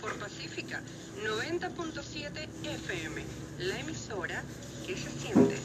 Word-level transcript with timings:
Por 0.00 0.18
Pacífica 0.18 0.80
90.7 1.22 2.48
FM, 2.64 3.22
la 3.58 3.78
emisora 3.78 4.42
que 4.86 4.96
se 4.96 5.10
siente. 5.10 5.58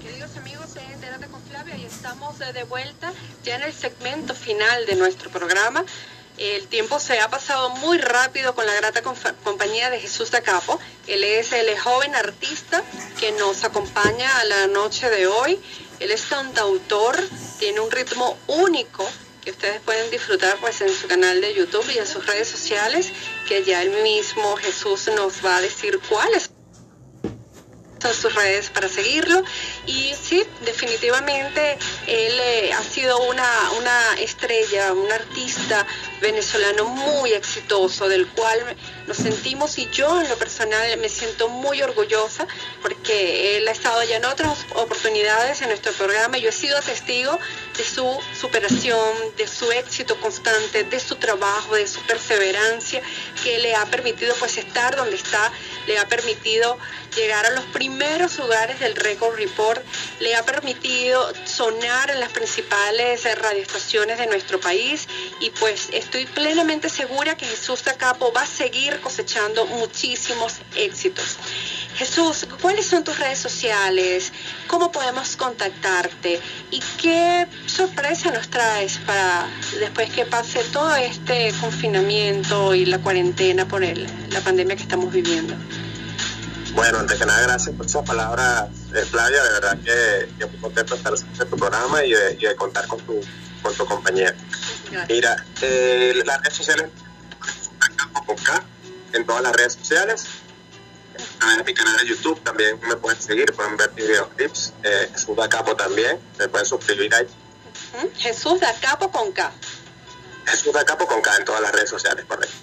Queridos 0.00 0.36
amigos 0.36 0.74
de 0.74 0.80
Entérate 0.80 1.26
con 1.26 1.40
Flavia, 1.42 1.76
y 1.76 1.84
estamos 1.84 2.40
de 2.40 2.64
vuelta 2.64 3.12
ya 3.44 3.54
en 3.54 3.62
el 3.62 3.72
segmento 3.72 4.34
final 4.34 4.84
de 4.86 4.96
nuestro 4.96 5.30
programa. 5.30 5.84
El 6.38 6.66
tiempo 6.66 6.98
se 6.98 7.20
ha 7.20 7.28
pasado 7.28 7.70
muy 7.70 7.98
rápido 7.98 8.54
con 8.56 8.66
la 8.66 8.74
grata 8.74 9.02
compañía 9.44 9.90
de 9.90 10.00
Jesús 10.00 10.32
da 10.32 10.40
Capo. 10.40 10.80
Él 11.06 11.22
es 11.22 11.52
el 11.52 11.78
joven 11.78 12.16
artista 12.16 12.82
que 13.20 13.30
nos 13.32 13.62
acompaña 13.62 14.40
a 14.40 14.44
la 14.44 14.66
noche 14.66 15.08
de 15.08 15.28
hoy. 15.28 15.60
Él 16.02 16.10
es 16.10 16.22
cantautor, 16.22 17.16
tiene 17.60 17.78
un 17.78 17.88
ritmo 17.88 18.36
único 18.48 19.08
que 19.44 19.52
ustedes 19.52 19.80
pueden 19.82 20.10
disfrutar 20.10 20.56
pues 20.60 20.80
en 20.80 20.92
su 20.92 21.06
canal 21.06 21.40
de 21.40 21.54
YouTube 21.54 21.88
y 21.94 21.98
en 21.98 22.06
sus 22.08 22.26
redes 22.26 22.48
sociales, 22.48 23.12
que 23.46 23.62
ya 23.62 23.82
el 23.82 23.90
mismo 24.02 24.56
Jesús 24.56 25.08
nos 25.14 25.44
va 25.44 25.58
a 25.58 25.60
decir 25.60 26.00
cuáles 26.08 26.50
son 28.02 28.14
sus 28.14 28.34
redes 28.34 28.70
para 28.70 28.88
seguirlo. 28.88 29.44
Y 29.86 30.12
sí, 30.20 30.42
definitivamente 30.64 31.78
él 32.08 32.34
eh, 32.40 32.72
ha 32.72 32.82
sido 32.82 33.22
una, 33.28 33.70
una 33.78 34.14
estrella, 34.18 34.92
un 34.92 35.10
artista 35.12 35.86
venezolano 36.20 36.86
muy 36.86 37.32
exitoso, 37.32 38.08
del 38.08 38.26
cual 38.26 38.58
nos 39.06 39.16
sentimos 39.16 39.78
y 39.78 39.88
yo 39.90 40.20
en 40.20 40.28
lo 40.28 40.36
personal 40.36 40.96
me 40.98 41.08
siento 41.08 41.48
muy 41.48 41.82
orgullosa 41.82 42.46
porque 42.80 43.56
él 43.56 43.68
ha 43.68 43.72
estado 43.72 44.02
ya 44.04 44.16
en 44.16 44.24
otras 44.24 44.66
oportunidades 44.74 45.60
en 45.62 45.68
nuestro 45.68 45.92
programa. 45.92 46.38
Y 46.38 46.42
yo 46.42 46.48
he 46.50 46.52
sido 46.52 46.80
testigo 46.80 47.38
de 47.76 47.84
su 47.84 48.18
superación, 48.38 49.12
de 49.36 49.46
su 49.46 49.70
éxito 49.72 50.18
constante, 50.20 50.84
de 50.84 51.00
su 51.00 51.16
trabajo, 51.16 51.74
de 51.74 51.86
su 51.86 52.00
perseverancia 52.02 53.02
que 53.42 53.58
le 53.58 53.74
ha 53.74 53.86
permitido 53.86 54.34
pues 54.38 54.56
estar 54.58 54.96
donde 54.96 55.16
está, 55.16 55.52
le 55.86 55.98
ha 55.98 56.06
permitido 56.06 56.78
llegar 57.16 57.44
a 57.46 57.50
los 57.50 57.64
primeros 57.66 58.38
lugares 58.38 58.80
del 58.80 58.94
Record 58.96 59.36
Report, 59.36 59.82
le 60.20 60.34
ha 60.34 60.44
permitido 60.44 61.32
sonar 61.44 62.10
en 62.10 62.20
las 62.20 62.32
principales 62.32 63.24
radioestaciones 63.38 64.18
de 64.18 64.26
nuestro 64.26 64.60
país 64.60 65.08
y 65.40 65.50
pues 65.50 65.88
estoy 65.92 66.26
plenamente 66.26 66.88
segura 66.88 67.36
que 67.36 67.46
Jesús 67.46 67.82
Tacapo 67.82 68.32
va 68.32 68.42
a 68.42 68.46
seguir 68.46 69.00
cosechando 69.00 69.66
muchísimos 69.66 70.54
éxitos. 70.76 71.36
Jesús, 71.96 72.46
¿cuáles 72.60 72.86
son 72.86 73.04
tus 73.04 73.18
redes 73.18 73.38
sociales? 73.38 74.32
¿Cómo 74.66 74.90
podemos 74.90 75.36
contactarte? 75.36 76.40
¿Y 76.70 76.80
qué 77.00 77.46
sorpresa 78.14 78.38
nos 78.38 78.48
traes 78.48 78.98
para 79.06 79.48
después 79.78 80.10
que 80.10 80.26
pase 80.26 80.62
todo 80.64 80.94
este 80.96 81.52
confinamiento 81.60 82.74
y 82.74 82.84
la 82.84 82.98
cuarentena 82.98 83.66
por 83.66 83.82
el, 83.82 84.06
la 84.30 84.40
pandemia 84.40 84.76
que 84.76 84.82
estamos 84.82 85.12
viviendo? 85.12 85.54
Bueno, 86.74 86.98
antes 86.98 87.18
que 87.18 87.24
nada, 87.24 87.42
gracias 87.42 87.74
por 87.74 87.86
esas 87.86 88.04
palabras, 88.04 88.68
eh, 88.94 89.04
Flavia. 89.10 89.42
De 89.42 89.50
verdad 89.52 89.78
que, 89.78 90.28
que, 90.38 90.46
muy 90.46 90.58
contento 90.58 90.94
de 90.94 90.98
estar 90.98 91.14
en 91.40 91.50
tu 91.50 91.56
programa 91.56 92.04
y 92.04 92.12
de, 92.12 92.56
contar 92.56 92.86
con 92.86 93.00
tu, 93.00 93.20
con 93.62 93.74
tu 93.74 93.86
compañía. 93.86 94.34
Mira, 95.08 95.44
eh, 95.62 96.22
las 96.24 96.42
redes 96.42 96.54
sociales 96.54 96.90
en 99.12 99.26
todas 99.26 99.42
las 99.42 99.52
redes 99.52 99.74
sociales. 99.74 100.26
En 101.58 101.64
mi 101.64 101.74
canal 101.74 101.96
de 101.98 102.06
YouTube 102.06 102.40
también 102.42 102.78
me 102.88 102.96
pueden 102.96 103.20
seguir, 103.20 103.52
pueden 103.52 103.76
ver 103.76 103.90
videoclips. 103.94 104.72
Eh, 104.82 105.10
Jesús 105.12 105.36
da 105.36 105.48
Capo 105.48 105.76
también, 105.76 106.18
me 106.38 106.48
pueden 106.48 106.66
suscribir 106.66 107.14
ahí. 107.14 107.26
Jesús 108.16 108.60
da 108.60 108.72
Capo 108.74 109.10
con 109.10 109.32
K. 109.32 109.52
Jesús 110.46 110.72
da 110.72 110.84
Capo 110.84 111.06
con 111.06 111.20
K 111.20 111.36
en 111.36 111.44
todas 111.44 111.60
las 111.60 111.72
redes 111.72 111.90
sociales, 111.90 112.24
correcto. 112.26 112.54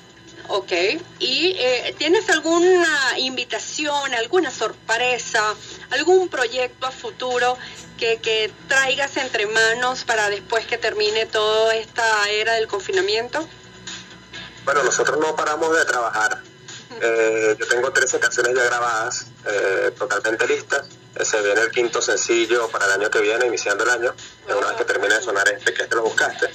Ok, 0.51 0.71
¿y 1.19 1.55
eh, 1.59 1.93
tienes 1.97 2.27
alguna 2.29 3.19
invitación, 3.19 4.15
alguna 4.15 4.49
sorpresa, 4.49 5.53
algún 5.91 6.27
proyecto 6.27 6.87
a 6.87 6.91
futuro 6.91 7.55
que, 7.99 8.17
que 8.17 8.51
traigas 8.67 9.17
entre 9.17 9.45
manos 9.45 10.05
para 10.05 10.27
después 10.29 10.65
que 10.65 10.79
termine 10.79 11.27
toda 11.27 11.75
esta 11.75 12.29
era 12.29 12.53
del 12.53 12.67
confinamiento? 12.67 13.47
Bueno, 14.65 14.83
nosotros 14.83 15.19
no 15.19 15.35
paramos 15.35 15.75
de 15.75 15.85
trabajar. 15.85 16.41
Eh, 17.01 17.55
yo 17.59 17.67
tengo 17.67 17.91
13 17.91 18.19
canciones 18.19 18.55
ya 18.55 18.63
grabadas, 18.63 19.27
eh, 19.45 19.91
totalmente 19.97 20.47
listas. 20.47 20.87
Eh, 21.15 21.25
se 21.25 21.41
viene 21.41 21.61
el 21.61 21.71
quinto 21.71 22.01
sencillo 22.01 22.67
para 22.69 22.85
el 22.85 22.91
año 22.93 23.09
que 23.09 23.19
viene, 23.19 23.45
iniciando 23.45 23.83
el 23.83 23.89
año. 23.91 24.15
Una 24.55 24.67
vez 24.67 24.77
que 24.77 24.85
termine 24.85 25.15
de 25.15 25.21
sonar 25.21 25.47
este, 25.49 25.73
que 25.73 25.83
este 25.83 25.95
lo 25.95 26.03
buscaste. 26.03 26.49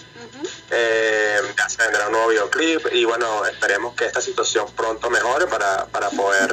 ya 1.57 1.69
se 1.69 1.83
vendrá 1.83 2.07
un 2.07 2.13
nuevo 2.13 2.29
videoclip 2.29 2.93
y 2.93 3.05
bueno, 3.05 3.45
esperemos 3.47 3.95
que 3.95 4.07
esta 4.07 4.21
situación 4.21 4.67
pronto 4.75 5.11
mejore 5.11 5.47
para, 5.47 5.87
para 5.87 6.11
poder 6.11 6.53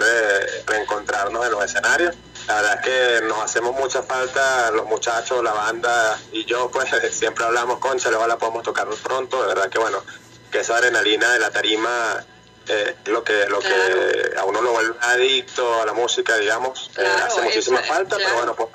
reencontrarnos 0.65 1.45
en 1.45 1.51
los 1.51 1.63
escenarios. 1.63 2.15
La 2.47 2.55
verdad 2.55 2.79
es 2.79 2.81
que 2.81 3.25
nos 3.27 3.39
hacemos 3.39 3.75
mucha 3.75 4.03
falta 4.03 4.71
los 4.71 4.85
muchachos, 4.85 5.43
la 5.43 5.53
banda 5.53 6.19
y 6.31 6.45
yo, 6.45 6.69
pues 6.71 6.89
siempre 7.11 7.45
hablamos, 7.45 7.79
concha, 7.79 8.09
la 8.11 8.37
podemos 8.37 8.63
tocarnos 8.63 8.99
pronto. 8.99 9.41
De 9.41 9.47
verdad 9.47 9.69
que 9.69 9.79
bueno, 9.79 10.03
que 10.51 10.59
esa 10.59 10.77
adrenalina 10.77 11.31
de 11.33 11.39
la 11.39 11.51
tarima 11.51 12.25
eh, 12.67 12.95
lo 13.05 13.23
que 13.23 13.47
lo 13.47 13.59
que 13.59 14.37
a 14.37 14.45
uno 14.45 14.61
lo 14.61 14.71
vuelve 14.71 14.95
adicto 15.01 15.81
a 15.81 15.85
la 15.85 15.93
música, 15.93 16.37
digamos, 16.37 16.91
eh, 16.97 17.05
hace 17.25 17.41
muchísima 17.41 17.79
falta, 17.79 18.17
pero 18.17 18.35
bueno, 18.35 18.55
pues. 18.55 18.69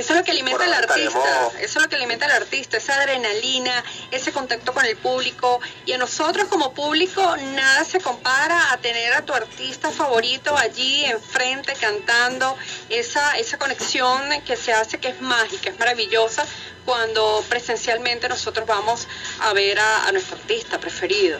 Eso 0.00 0.12
es 0.14 0.18
lo 0.18 0.24
que 0.24 0.30
alimenta 0.30 0.64
al 0.64 0.72
artista, 0.72 1.50
eso 1.60 1.78
es 1.78 1.82
lo 1.82 1.88
que 1.88 1.96
alimenta 1.96 2.24
al 2.24 2.32
artista, 2.32 2.78
esa 2.78 2.96
adrenalina, 2.96 3.84
ese 4.10 4.32
contacto 4.32 4.72
con 4.72 4.84
el 4.84 4.96
público. 4.96 5.60
Y 5.84 5.92
a 5.92 5.98
nosotros 5.98 6.48
como 6.48 6.72
público 6.72 7.36
nada 7.36 7.84
se 7.84 8.00
compara 8.00 8.72
a 8.72 8.78
tener 8.78 9.12
a 9.12 9.22
tu 9.22 9.34
artista 9.34 9.90
favorito 9.90 10.56
allí 10.56 11.04
enfrente 11.04 11.74
cantando, 11.74 12.56
esa, 12.88 13.36
esa 13.38 13.58
conexión 13.58 14.22
que 14.46 14.56
se 14.56 14.72
hace 14.72 14.98
que 14.98 15.08
es 15.08 15.20
mágica, 15.20 15.70
es 15.70 15.78
maravillosa 15.78 16.44
cuando 16.84 17.44
presencialmente 17.48 18.28
nosotros 18.28 18.66
vamos 18.66 19.06
a 19.40 19.52
ver 19.52 19.78
a, 19.78 20.10
nuestro 20.12 20.36
artista 20.36 20.78
preferido. 20.80 21.38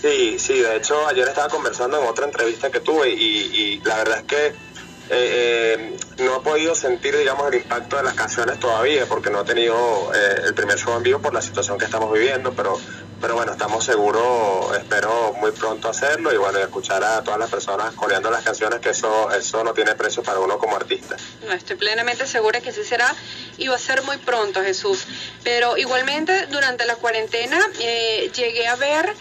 Sí, 0.00 0.38
sí, 0.38 0.60
de 0.60 0.76
hecho 0.76 1.06
ayer 1.08 1.26
estaba 1.26 1.48
conversando 1.48 2.00
en 2.00 2.06
otra 2.06 2.26
entrevista 2.26 2.70
que 2.70 2.80
tuve 2.80 3.10
y, 3.10 3.80
la 3.84 3.96
verdad 3.96 4.18
es 4.18 4.24
que 4.24 4.65
eh, 5.08 5.76
eh, 5.78 5.96
no 6.18 6.36
he 6.36 6.40
podido 6.40 6.74
sentir, 6.74 7.16
digamos, 7.16 7.48
el 7.48 7.60
impacto 7.60 7.96
de 7.96 8.02
las 8.02 8.14
canciones 8.14 8.58
todavía 8.58 9.06
porque 9.06 9.30
no 9.30 9.42
he 9.42 9.44
tenido 9.44 10.12
eh, 10.14 10.42
el 10.46 10.54
primer 10.54 10.78
show 10.78 10.96
en 10.96 11.02
vivo 11.02 11.20
por 11.20 11.32
la 11.32 11.42
situación 11.42 11.78
que 11.78 11.84
estamos 11.84 12.12
viviendo, 12.12 12.52
pero 12.52 12.78
pero 13.20 13.34
bueno, 13.34 13.52
estamos 13.52 13.82
seguros, 13.84 14.76
espero 14.76 15.32
muy 15.40 15.50
pronto 15.50 15.88
hacerlo 15.88 16.32
y 16.34 16.36
bueno, 16.36 16.58
escuchar 16.58 17.02
a 17.02 17.22
todas 17.22 17.40
las 17.40 17.50
personas 17.50 17.94
coreando 17.94 18.30
las 18.30 18.44
canciones, 18.44 18.80
que 18.80 18.90
eso, 18.90 19.30
eso 19.30 19.64
no 19.64 19.72
tiene 19.72 19.94
precio 19.94 20.22
para 20.22 20.38
uno 20.38 20.58
como 20.58 20.76
artista. 20.76 21.16
No, 21.46 21.52
estoy 21.52 21.76
plenamente 21.76 22.26
segura 22.26 22.60
que 22.60 22.72
sí 22.72 22.84
será 22.84 23.14
y 23.56 23.68
va 23.68 23.76
a 23.76 23.78
ser 23.78 24.02
muy 24.02 24.18
pronto, 24.18 24.62
Jesús. 24.62 25.06
Pero 25.42 25.78
igualmente, 25.78 26.46
durante 26.48 26.84
la 26.84 26.96
cuarentena 26.96 27.58
eh, 27.80 28.30
llegué 28.34 28.66
a 28.66 28.76
ver 28.76 29.14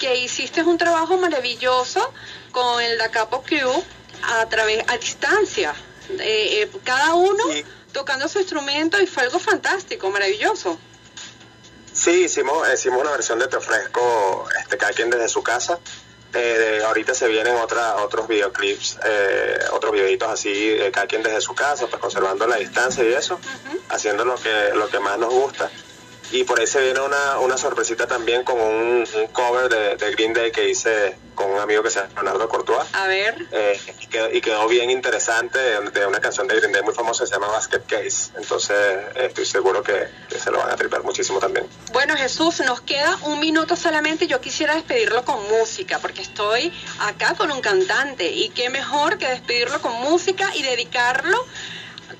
que 0.00 0.16
hiciste 0.16 0.62
un 0.62 0.76
trabajo 0.76 1.16
maravilloso 1.16 2.12
con 2.50 2.82
el 2.82 2.98
Da 2.98 3.10
Capo 3.10 3.42
Crew 3.42 3.72
a 4.22 4.46
través, 4.48 4.84
a 4.88 4.96
distancia. 4.98 5.74
Eh, 6.10 6.62
eh, 6.62 6.70
cada 6.84 7.14
uno 7.14 7.44
tocando 7.92 8.28
su 8.28 8.38
instrumento 8.38 9.00
y 9.00 9.06
fue 9.06 9.24
algo 9.24 9.38
fantástico, 9.38 10.10
maravilloso. 10.10 10.78
Sí, 11.92 12.24
hicimos, 12.24 12.68
hicimos 12.72 13.00
una 13.00 13.10
versión 13.10 13.38
de 13.38 13.48
Te 13.48 13.56
ofrezco, 13.56 14.46
este, 14.60 14.76
cada 14.76 14.92
quien 14.92 15.10
desde 15.10 15.28
su 15.28 15.42
casa. 15.42 15.78
Eh, 16.34 16.82
ahorita 16.84 17.14
se 17.14 17.28
vienen 17.28 17.56
otra, 17.56 17.96
otros 17.96 18.28
videoclips, 18.28 18.98
eh, 19.04 19.58
otros 19.72 19.92
videitos 19.92 20.28
así, 20.28 20.76
cada 20.92 21.06
quien 21.06 21.22
desde 21.22 21.40
su 21.40 21.54
casa, 21.54 21.86
pues 21.86 22.00
conservando 22.00 22.46
la 22.46 22.56
distancia 22.56 23.02
y 23.02 23.14
eso, 23.14 23.40
haciendo 23.88 24.24
lo 24.24 24.34
que, 24.34 24.70
lo 24.74 24.88
que 24.88 24.98
más 25.00 25.18
nos 25.18 25.32
gusta. 25.32 25.70
Y 26.32 26.44
por 26.44 26.58
ahí 26.58 26.66
se 26.66 26.80
viene 26.80 27.00
una, 27.00 27.38
una 27.38 27.56
sorpresita 27.56 28.06
también 28.06 28.42
con 28.42 28.60
un, 28.60 29.06
cover 29.32 29.68
de, 29.68 29.96
de, 29.96 30.12
Green 30.12 30.32
Day 30.32 30.50
que 30.50 30.68
hice 30.68 31.16
con 31.34 31.50
un 31.50 31.60
amigo 31.60 31.82
que 31.82 31.90
se 31.90 32.00
llama 32.00 32.22
Leonardo 32.22 32.48
Courtois. 32.48 32.86
A 32.94 33.06
ver. 33.06 33.46
Eh, 33.52 33.78
y, 34.32 34.40
quedó, 34.40 34.66
bien 34.66 34.90
interesante 34.90 35.58
de, 35.58 36.06
una 36.06 36.18
canción 36.18 36.48
de 36.48 36.56
Green 36.56 36.72
Day 36.72 36.82
muy 36.82 36.94
famosa 36.94 37.24
que 37.24 37.28
se 37.28 37.34
llama 37.34 37.48
Basket 37.48 37.82
Case. 37.86 38.32
Entonces 38.36 38.76
estoy 39.14 39.46
seguro 39.46 39.82
que, 39.82 40.08
se 40.36 40.50
lo 40.50 40.58
van 40.58 40.70
a 40.70 40.76
tripar 40.76 41.04
muchísimo 41.04 41.38
también. 41.38 41.66
Bueno 41.92 42.16
Jesús, 42.16 42.60
nos 42.60 42.80
queda 42.80 43.16
un 43.22 43.38
minuto 43.38 43.76
solamente. 43.76 44.26
Yo 44.26 44.40
quisiera 44.40 44.74
despedirlo 44.74 45.24
con 45.24 45.40
música 45.48 45.98
porque 46.00 46.22
estoy 46.22 46.72
acá 47.00 47.34
con 47.34 47.52
un 47.52 47.60
cantante 47.60 48.30
y 48.32 48.48
qué 48.48 48.70
mejor 48.70 49.18
que 49.18 49.28
despedirlo 49.28 49.80
con 49.80 49.92
música 50.00 50.50
y 50.54 50.62
dedicarlo 50.62 51.46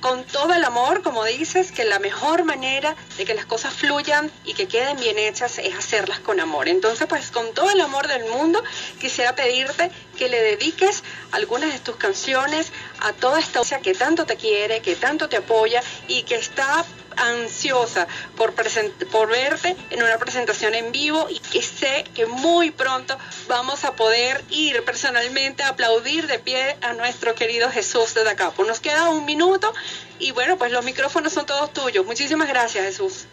con 0.00 0.24
todo 0.24 0.52
el 0.52 0.64
amor, 0.64 1.02
como 1.02 1.24
dices, 1.24 1.72
que 1.72 1.84
la 1.84 1.98
mejor 1.98 2.44
manera 2.44 2.94
de 3.16 3.24
que 3.24 3.34
las 3.34 3.46
cosas 3.46 3.74
fluyan 3.74 4.30
y 4.44 4.54
que 4.54 4.68
queden 4.68 4.96
bien 4.98 5.18
hechas 5.18 5.58
es 5.58 5.74
hacerlas 5.74 6.20
con 6.20 6.40
amor. 6.40 6.68
Entonces, 6.68 7.06
pues 7.06 7.30
con 7.30 7.52
todo 7.54 7.70
el 7.70 7.80
amor 7.80 8.08
del 8.08 8.24
mundo, 8.24 8.62
quisiera 9.00 9.34
pedirte 9.34 9.90
que 10.16 10.28
le 10.28 10.40
dediques 10.40 11.02
algunas 11.32 11.72
de 11.72 11.78
tus 11.78 11.96
canciones 11.96 12.72
a 13.00 13.12
toda 13.12 13.40
esta 13.40 13.56
que 13.82 13.94
tanto 13.94 14.26
te 14.26 14.36
quiere, 14.36 14.80
que 14.80 14.96
tanto 14.96 15.28
te 15.28 15.36
apoya 15.36 15.82
y 16.08 16.22
que 16.22 16.36
está 16.36 16.84
ansiosa 17.16 18.06
por, 18.36 18.54
por 19.10 19.28
verte 19.28 19.76
en 19.90 20.02
una 20.02 20.18
presentación 20.18 20.74
en 20.74 20.92
vivo 20.92 21.26
y 21.30 21.38
que 21.38 21.62
sé 21.62 22.04
que 22.14 22.26
muy 22.26 22.70
pronto 22.70 23.18
vamos 23.48 23.84
a 23.84 23.92
poder 23.96 24.44
ir 24.50 24.84
personalmente 24.84 25.62
a 25.62 25.68
aplaudir 25.68 26.26
de 26.26 26.38
pie 26.38 26.76
a 26.82 26.92
nuestro 26.92 27.34
querido 27.34 27.70
Jesús 27.70 28.14
de 28.14 28.24
Dacapo. 28.24 28.64
Nos 28.64 28.80
queda 28.80 29.08
un 29.08 29.24
minuto 29.24 29.72
y 30.18 30.32
bueno, 30.32 30.58
pues 30.58 30.70
los 30.72 30.84
micrófonos 30.84 31.32
son 31.32 31.46
todos 31.46 31.72
tuyos. 31.72 32.04
Muchísimas 32.04 32.48
gracias 32.48 32.84
Jesús. 32.84 33.26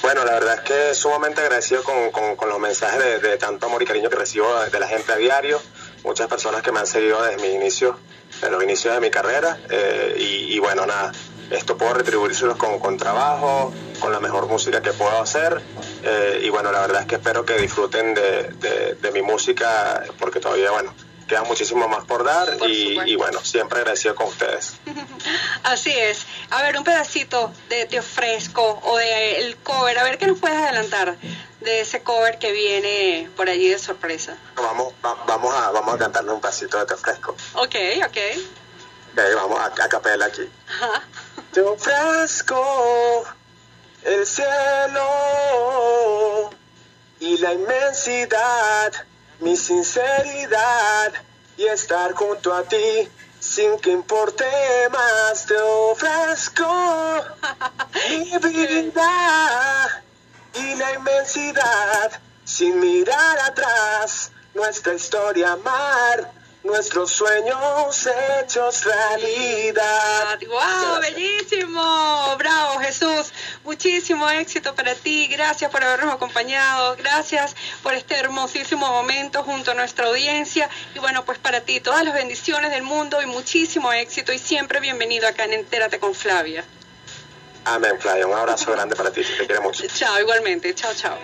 Bueno, 0.00 0.24
la 0.24 0.32
verdad 0.32 0.54
es 0.54 0.60
que 0.60 0.94
sumamente 0.94 1.40
agradecido 1.40 1.82
con, 1.82 2.48
los 2.48 2.58
mensajes 2.60 3.20
de, 3.20 3.36
tanto 3.36 3.66
amor 3.66 3.82
y 3.82 3.86
cariño 3.86 4.08
que 4.08 4.16
recibo 4.16 4.48
de 4.64 4.80
la 4.80 4.86
gente 4.86 5.12
a 5.12 5.16
diario, 5.16 5.60
muchas 6.04 6.28
personas 6.28 6.62
que 6.62 6.72
me 6.72 6.80
han 6.80 6.86
seguido 6.86 7.22
desde 7.22 7.42
mi 7.42 7.54
inicio, 7.54 7.98
en 8.42 8.52
los 8.52 8.62
inicios 8.62 8.94
de 8.94 9.00
mi 9.00 9.10
carrera, 9.10 9.58
eh, 9.70 10.16
y, 10.18 10.54
y 10.54 10.58
bueno, 10.58 10.86
nada, 10.86 11.12
esto 11.50 11.78
puedo 11.78 11.94
retribuírselos 11.94 12.56
con, 12.56 12.78
con 12.78 12.96
trabajo, 12.96 13.72
con 14.00 14.12
la 14.12 14.20
mejor 14.20 14.46
música 14.46 14.82
que 14.82 14.92
puedo 14.92 15.20
hacer. 15.20 15.62
Eh, 16.02 16.42
y 16.44 16.50
bueno, 16.50 16.70
la 16.72 16.80
verdad 16.80 17.02
es 17.02 17.06
que 17.06 17.16
espero 17.16 17.44
que 17.44 17.54
disfruten 17.58 18.14
de, 18.14 18.96
de, 19.00 19.12
mi 19.12 19.22
música, 19.22 20.04
porque 20.18 20.40
todavía, 20.40 20.70
bueno, 20.70 20.92
queda 21.26 21.44
muchísimo 21.44 21.88
más 21.88 22.04
por 22.04 22.24
dar 22.24 22.48
y, 22.66 23.16
bueno, 23.16 23.40
siempre 23.42 23.78
agradecido 23.80 24.14
con 24.14 24.28
ustedes. 24.28 24.74
Así 25.62 25.90
es. 25.90 26.26
A 26.50 26.62
ver, 26.62 26.76
un 26.76 26.84
pedacito 26.84 27.52
de 27.68 27.86
Te 27.86 27.98
ofrezco 27.98 28.80
o 28.84 28.96
de 28.98 29.40
el 29.40 29.56
cover, 29.56 29.98
a 29.98 30.04
ver 30.04 30.18
qué 30.18 30.26
nos 30.26 30.38
puedes 30.38 30.56
adelantar 30.56 31.16
de 31.60 31.80
ese 31.80 32.02
cover 32.02 32.38
que 32.38 32.52
viene 32.52 33.30
por 33.36 33.48
allí 33.48 33.68
de 33.68 33.78
sorpresa. 33.78 34.36
Vamos, 34.54 34.92
vamos, 35.02 35.54
a, 35.54 35.70
vamos 35.70 35.94
a 35.94 35.98
cantarle 35.98 36.32
un 36.32 36.40
pedacito 36.40 36.78
de 36.78 36.86
Te 36.86 36.94
ofrezco. 36.94 37.32
Ok, 37.54 37.74
ok. 38.06 38.16
Ok, 39.12 39.20
vamos 39.34 39.58
a, 39.58 39.66
a 39.66 39.88
capela 39.88 40.26
aquí. 40.26 40.48
Te 41.52 41.60
ofrezco 41.62 43.24
el 44.04 44.26
cielo 44.26 45.08
y 47.20 47.38
la 47.38 47.52
inmensidad, 47.52 48.92
mi 49.40 49.56
sinceridad 49.56 51.12
y 51.56 51.66
estar 51.66 52.12
junto 52.12 52.54
a 52.54 52.62
ti 52.62 53.08
sin 53.40 53.78
que 53.78 53.90
importe 53.90 54.44
más. 54.92 55.46
Te 55.46 55.58
ofrezco 55.58 56.64
mi 58.08 58.38
vida 58.38 60.04
la 60.78 60.94
inmensidad 60.94 62.20
sin 62.44 62.78
mirar 62.80 63.38
atrás, 63.40 64.30
nuestra 64.54 64.94
historia 64.94 65.52
amar 65.52 66.32
nuestros 66.62 67.12
sueños 67.12 68.08
hechos 68.40 68.84
realidad. 68.84 70.38
¡Wow! 70.46 71.00
¡Bellísimo! 71.00 72.36
¡Bravo, 72.36 72.78
Jesús! 72.80 73.32
Muchísimo 73.64 74.28
éxito 74.30 74.74
para 74.74 74.94
ti. 74.94 75.28
Gracias 75.28 75.70
por 75.70 75.82
habernos 75.82 76.14
acompañado. 76.14 76.96
Gracias 76.96 77.54
por 77.82 77.94
este 77.94 78.16
hermosísimo 78.16 78.86
momento 78.88 79.42
junto 79.44 79.70
a 79.70 79.74
nuestra 79.74 80.06
audiencia. 80.06 80.68
Y 80.94 80.98
bueno, 80.98 81.24
pues 81.24 81.38
para 81.38 81.60
ti 81.60 81.80
todas 81.80 82.04
las 82.04 82.14
bendiciones 82.14 82.70
del 82.70 82.82
mundo 82.82 83.22
y 83.22 83.26
muchísimo 83.26 83.92
éxito. 83.92 84.32
Y 84.32 84.38
siempre 84.38 84.80
bienvenido 84.80 85.26
acá 85.26 85.44
en 85.44 85.54
Entérate 85.54 85.98
con 85.98 86.14
Flavia. 86.14 86.64
Amén, 87.64 87.98
Flavia. 88.00 88.26
Un 88.26 88.34
abrazo 88.34 88.72
grande 88.72 88.96
para 88.96 89.10
ti. 89.10 89.22
Te 89.22 89.46
quiero 89.46 89.62
mucho. 89.62 89.86
Chao, 89.88 90.20
igualmente. 90.20 90.74
Chao, 90.74 90.94
chao. 90.94 91.18